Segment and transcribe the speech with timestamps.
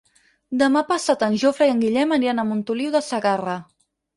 [0.61, 3.61] Demà passat en Jofre i en Guillem aniran a Montoliu de Segarra.